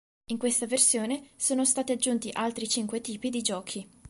[0.31, 3.87] In questa versione, sono stati aggiunti altri cinque tipi di giochi.